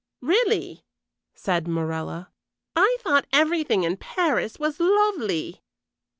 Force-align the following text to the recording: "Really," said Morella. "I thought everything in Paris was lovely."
"Really," 0.23 0.83
said 1.35 1.67
Morella. 1.67 2.31
"I 2.75 2.97
thought 3.01 3.27
everything 3.31 3.83
in 3.83 3.97
Paris 3.97 4.57
was 4.57 4.79
lovely." 4.79 5.61